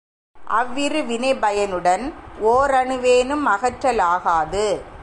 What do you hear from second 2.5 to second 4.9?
ஓரணுவேனும் அகற்றலாகாது.